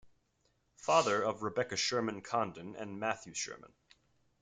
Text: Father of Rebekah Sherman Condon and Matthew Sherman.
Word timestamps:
Father 0.77 1.21
of 1.21 1.43
Rebekah 1.43 1.75
Sherman 1.77 2.21
Condon 2.23 2.75
and 2.75 2.99
Matthew 2.99 3.35
Sherman. 3.35 3.73